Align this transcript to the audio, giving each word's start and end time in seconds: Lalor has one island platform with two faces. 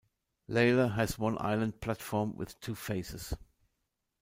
Lalor 0.49 0.95
has 0.95 1.19
one 1.19 1.37
island 1.39 1.79
platform 1.79 2.35
with 2.35 2.59
two 2.59 2.73
faces. 2.73 3.35